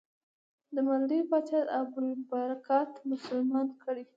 [0.73, 4.03] د مالدیو پاچا ابوالبرکات مسلمان کړی.